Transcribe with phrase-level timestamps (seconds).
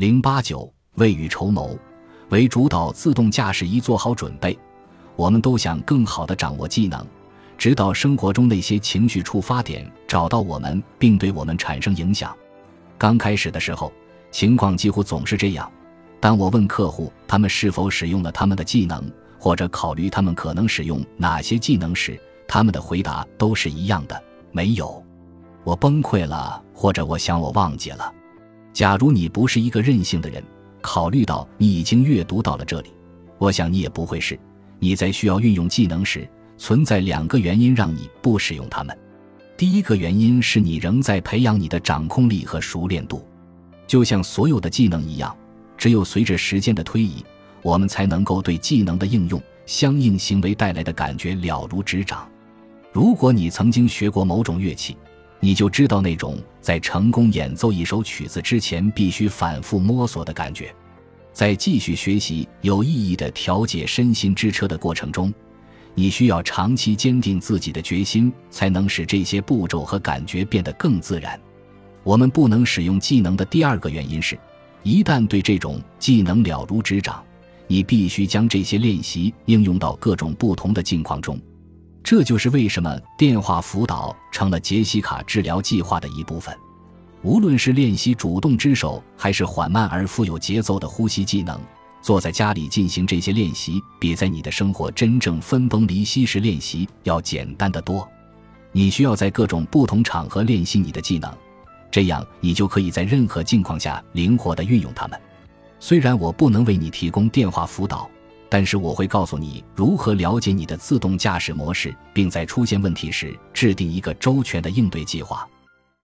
[0.00, 1.78] 零八九，未雨绸缪，
[2.30, 4.58] 为主导自动驾驶仪做好准备。
[5.14, 7.06] 我们都想更好地掌握技能，
[7.58, 12.34] 直到生活中那些情绪触发点找到我们，并对我们产生影响。
[12.96, 13.92] 刚开始的时候，
[14.30, 15.70] 情况几乎总是这样。
[16.18, 19.04] 当我问客户他们是否使用了他们的技能，
[19.38, 24.18] 或者考虑他们可能使用哪些技能时，他们的回答都是一样的：
[24.50, 25.04] 没有。
[25.62, 28.10] 我崩溃了，或者我想我忘记了。
[28.72, 30.42] 假如你不是一个任性的人，
[30.80, 32.90] 考虑到你已经阅读到了这里，
[33.38, 34.38] 我想你也不会是。
[34.78, 38.96] 你在需要运用技能时，存在两个原因让你不使用它们。
[39.56, 43.22] 第一个原因是你仍在培养你的掌控力和熟练度，
[43.86, 45.36] 就像所有的技能一样，
[45.76, 47.22] 只有随着时间的推移，
[47.60, 52.26] 我们才能够对技能的应用、相应行为带来的感觉了如指掌。
[52.90, 54.96] 如果你曾经学过某种乐器，
[55.40, 60.72] 你就知道那种在成功演奏一首曲子之前必须反复摸索的感觉。
[61.32, 65.32] 在继续学习有意义的调节身心之车的过程中，
[65.94, 71.40] 你需要长期坚定自己的决心，才能使这些步骤和感觉变得更自然。
[72.02, 74.38] 我们不能使用技能的第二个原因是，
[74.82, 77.24] 一旦对这种技能了如指掌，
[77.66, 81.40] 你必须将这些练习应用到各种不同的境况中。
[82.10, 86.52] 这就是为什么电话辅导成了杰西卡治疗计划的一部分。
[87.22, 91.56] 无论是练习主动之手，还是缓慢而富有节奏的呼吸技能，
[92.02, 98.04] 坐在家里进行这些练习，比在你的生活真正分崩离析时练习要简单的多。
[98.72, 101.32] 你需要在各种不同场合练习你的技能，
[101.92, 105.16] 这样你就可以在任何境况下灵活地运用它们。
[105.78, 108.10] 虽然我不能为你提供电话辅导。
[108.50, 115.48] 但是我会告诉你如何了解你的自动驾驶模式，并在出现问题时制定一个周全的应对计划。